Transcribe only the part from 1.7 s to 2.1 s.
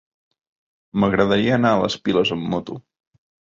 a les